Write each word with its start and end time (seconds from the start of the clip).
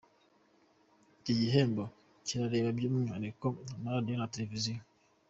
Iki 1.19 1.33
gihembo 1.41 1.83
kirareba 2.25 2.69
by’umwihariko 2.77 3.45
amaradiyo 3.75 4.15
na 4.17 4.31
Televiziyo. 4.35 4.81